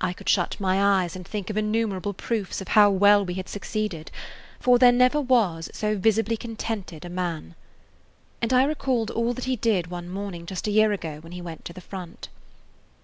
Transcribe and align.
I 0.00 0.12
could 0.14 0.28
shut 0.28 0.58
my 0.58 0.82
eyes 0.82 1.14
and 1.14 1.24
think 1.24 1.48
of 1.48 1.56
innumerable 1.56 2.12
proofs 2.12 2.58
[Page 2.58 2.66
10] 2.66 2.66
of 2.66 2.68
how 2.74 2.90
well 2.90 3.24
we 3.24 3.34
had 3.34 3.48
succeeded, 3.48 4.10
for 4.58 4.80
there 4.80 4.90
never 4.90 5.20
was 5.20 5.70
so 5.72 5.96
visibly 5.96 6.36
contented 6.36 7.04
a 7.04 7.08
man. 7.08 7.54
And 8.42 8.52
I 8.52 8.64
recalled 8.64 9.12
all 9.12 9.32
that 9.32 9.44
he 9.44 9.54
did 9.54 9.86
one 9.86 10.08
morning 10.08 10.44
just 10.44 10.66
a 10.66 10.72
year 10.72 10.90
ago 10.90 11.18
when 11.20 11.30
he 11.34 11.40
went 11.40 11.64
to 11.66 11.72
the 11.72 11.80
front. 11.80 12.30